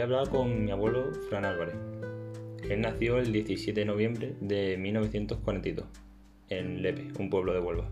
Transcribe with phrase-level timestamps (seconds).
[0.00, 1.76] hablar con mi abuelo Fran Álvarez.
[2.68, 5.86] Él nació el 17 de noviembre de 1942
[6.48, 7.88] en Lepe, un pueblo de Huelva.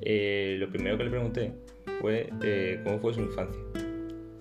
[0.00, 1.52] Eh, lo primero que le pregunté
[2.00, 3.60] fue eh, cómo fue su infancia.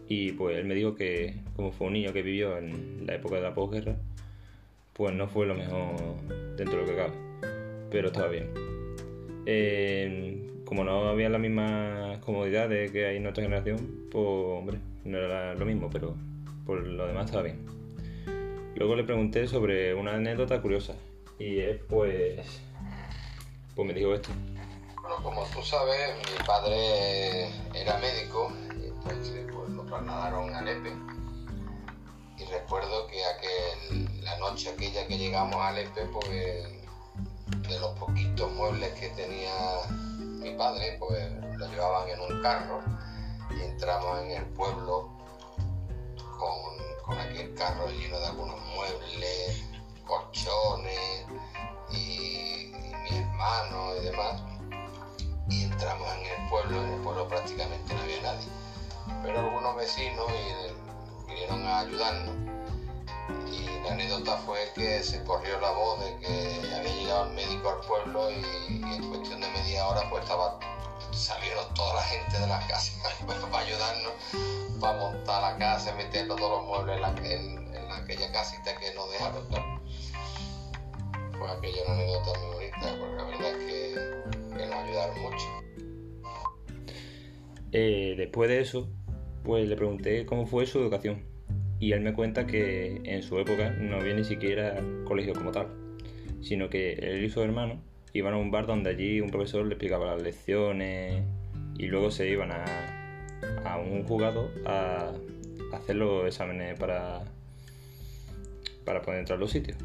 [0.07, 3.35] Y pues él me dijo que como fue un niño que vivió en la época
[3.35, 3.97] de la posguerra,
[4.93, 5.95] pues no fue lo mejor
[6.55, 7.13] dentro de lo que cabe,
[7.91, 8.47] pero estaba bien.
[9.45, 15.19] Eh, como no había las mismas comodidades que hay en nuestra generación, pues hombre, no
[15.19, 16.15] era lo mismo, pero
[16.65, 17.63] por lo demás estaba bien.
[18.75, 20.95] Luego le pregunté sobre una anécdota curiosa
[21.37, 22.39] y él pues,
[23.75, 24.29] pues me dijo esto.
[24.99, 28.51] Bueno, como tú sabes, mi padre era médico
[28.81, 30.91] y entonces pues, lo trasladaron a Lepe.
[32.39, 36.29] Y recuerdo que aquel, la noche aquella que llegamos a Lepe, pues
[37.69, 39.51] de los poquitos muebles que tenía
[40.43, 42.81] mi padre, pues lo llevaban en un carro
[43.49, 45.09] y entramos en el pueblo
[46.37, 49.63] con, aquel carro lleno de algunos muebles,
[50.05, 51.25] colchones
[51.91, 54.41] y, mi hermano y demás.
[55.49, 58.47] Y entramos en el pueblo, en el pueblo prácticamente no había nadie.
[59.21, 60.27] Pero algunos vecinos
[61.27, 62.52] vinieron a ayudarnos.
[64.13, 67.87] La anécdota fue que se corrió la voz de que había llegado el médico al
[67.87, 70.59] pueblo y, en cuestión de media hora pues estaba
[71.11, 72.93] salieron toda la gente de la casa
[73.51, 74.13] para ayudarnos,
[74.79, 79.47] para montar la casa, meter todos los muebles en, aquella casita que nos dejaron.
[81.39, 85.45] Pues aquella una anécdota muy bonita, porque la verdad es que, nos ayudaron mucho.
[87.71, 88.87] Eh, después de eso,
[89.43, 91.32] pues le pregunté cómo fue su educación.
[91.83, 95.67] Y él me cuenta que en su época no había ni siquiera colegio como tal,
[96.41, 97.81] sino que él y su hermano
[98.13, 101.25] iban a un bar donde allí un profesor le explicaba las lecciones
[101.77, 105.11] y luego se iban a, un juzgado a,
[105.73, 107.25] hacer los exámenes para,
[108.85, 109.77] para poder entrar a los sitios.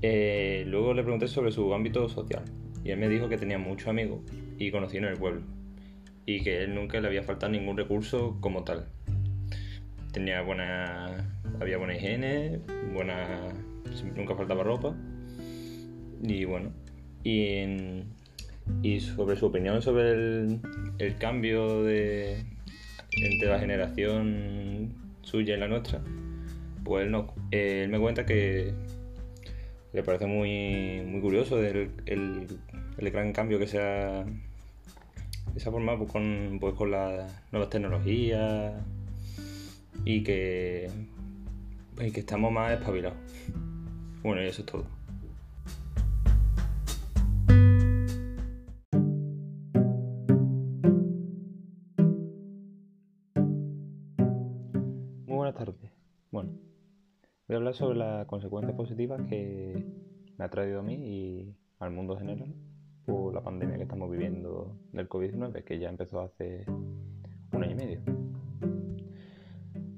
[0.00, 2.44] Eh, luego le pregunté sobre su ámbito social
[2.84, 4.20] y él me dijo que tenía muchos amigos
[4.58, 5.42] y conocido en el pueblo
[6.24, 8.86] y que él nunca le había faltado ningún recurso como tal.
[10.12, 11.06] Tenía buena,
[11.60, 12.60] había buena higiene,
[12.92, 13.48] buena,
[14.14, 14.94] nunca faltaba ropa.
[16.22, 16.70] Y bueno,
[17.24, 18.04] y,
[18.82, 20.60] y sobre su opinión sobre el,
[20.98, 22.44] el cambio de,
[23.10, 26.00] entre la generación suya y la nuestra,
[26.84, 28.72] pues él, no, él me cuenta que
[29.92, 34.24] le parece muy, muy curioso el, el, gran cambio que se ha,
[35.52, 38.74] que se ha formado pues, con, pues, con las nuevas tecnologías
[40.04, 40.90] y que,
[42.00, 43.18] y que estamos más espabilados.
[44.22, 45.02] Bueno, y eso es todo.
[57.52, 59.84] Voy a hablar sobre las consecuencias positivas que
[60.38, 62.54] me ha traído a mí y al mundo general
[63.04, 67.74] por la pandemia que estamos viviendo del COVID-19, que ya empezó hace un año y
[67.74, 68.00] medio.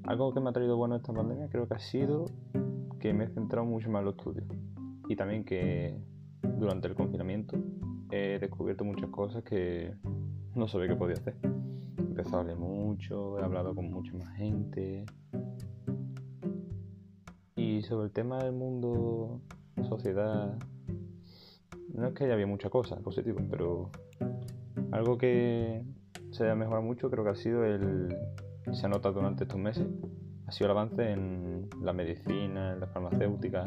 [0.07, 2.25] Algo que me ha traído bueno esta pandemia creo que ha sido
[2.99, 4.45] que me he centrado mucho más en los estudios.
[5.07, 5.97] Y también que
[6.41, 7.57] durante el confinamiento
[8.11, 9.93] he descubierto muchas cosas que
[10.53, 11.35] no sabía que podía hacer.
[11.43, 15.05] He empezado a leer mucho, he hablado con mucha más gente,
[17.55, 19.41] y sobre el tema del mundo,
[19.89, 20.57] sociedad,
[21.93, 23.89] no es que haya había muchas cosas positivas, pero
[24.91, 25.83] algo que
[26.31, 28.15] se haya mejorado mucho creo que ha sido el,
[28.73, 29.87] se ha notado durante estos meses,
[30.47, 33.65] ha sido el avance en la medicina, en la farmacéutica,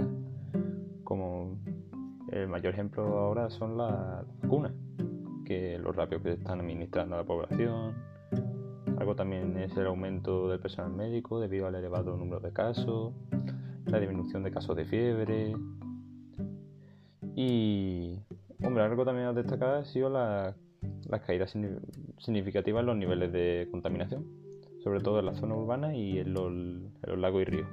[1.04, 1.58] como
[2.30, 4.72] el mayor ejemplo ahora son las vacunas,
[5.44, 7.94] que lo rápido que están administrando a la población.
[8.98, 13.14] Algo también es el aumento del personal médico debido al elevado número de casos
[13.90, 15.54] la disminución de casos de fiebre.
[17.34, 18.18] Y,
[18.62, 20.56] hombre, algo también a destacar ha sido la,
[21.08, 21.54] las caídas
[22.18, 24.26] significativas en los niveles de contaminación,
[24.88, 26.50] sobre todo en la zona urbana y en los,
[27.18, 27.68] lagos y ríos.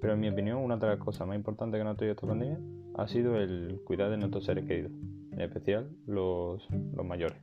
[0.00, 2.58] Pero en mi opinión, una de las cosas más importantes que nos ha esta pandemia
[2.94, 4.92] ha sido el cuidar de nuestros seres queridos,
[5.32, 6.66] en especial los
[7.04, 7.36] mayores.